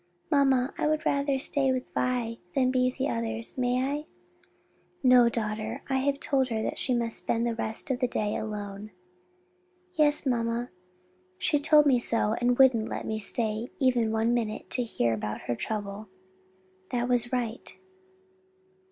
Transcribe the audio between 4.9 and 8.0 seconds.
"No, daughter, I have told her she must spend the rest of